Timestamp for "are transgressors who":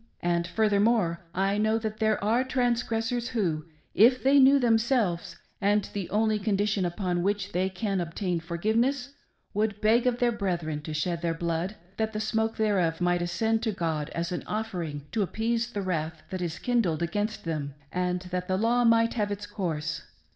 2.23-3.65